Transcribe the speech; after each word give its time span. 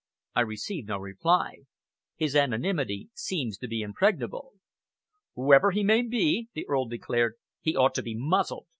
I 0.33 0.41
received 0.41 0.87
no 0.87 0.97
reply. 0.97 1.57
His 2.15 2.35
anonymity 2.35 3.11
seems 3.13 3.59
to 3.59 3.67
be 3.67 3.83
impregnable." 3.83 4.53
"Whoever 5.35 5.69
he 5.69 5.83
may 5.83 6.01
be," 6.01 6.49
the 6.55 6.65
Earl 6.67 6.87
declared, 6.87 7.35
"he 7.61 7.75
ought 7.75 7.93
to 7.93 8.01
be 8.01 8.15
muzzled. 8.17 8.65